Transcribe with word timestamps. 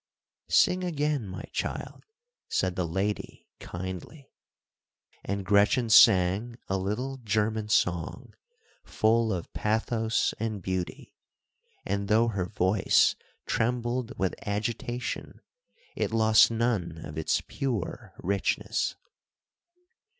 "Sing 0.49 0.83
again, 0.83 1.27
my 1.27 1.43
child," 1.53 2.03
said 2.49 2.75
the 2.75 2.87
lady, 2.87 3.47
kindly. 3.59 4.31
And 5.23 5.45
Gretchen 5.45 5.91
sang 5.91 6.57
a 6.67 6.75
little 6.75 7.17
German 7.17 7.69
song, 7.69 8.33
full 8.83 9.31
of 9.31 9.53
pathos 9.53 10.33
and 10.39 10.59
beauty; 10.63 11.13
and 11.85 12.07
though 12.07 12.29
her 12.29 12.45
voice 12.47 13.15
trembled 13.45 14.17
with 14.17 14.33
agitation, 14.47 15.39
it 15.95 16.09
lost 16.11 16.49
none 16.49 17.05
of 17.05 17.15
its 17.15 17.39
pure 17.41 18.15
richness. 18.17 18.95